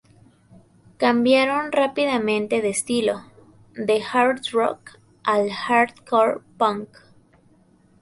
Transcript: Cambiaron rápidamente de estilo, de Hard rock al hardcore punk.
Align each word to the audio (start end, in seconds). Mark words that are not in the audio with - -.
Cambiaron 0.97 1.71
rápidamente 1.71 2.63
de 2.63 2.69
estilo, 2.69 3.21
de 3.75 4.01
Hard 4.01 4.41
rock 4.51 4.97
al 5.23 5.51
hardcore 5.51 6.39
punk. 6.57 6.89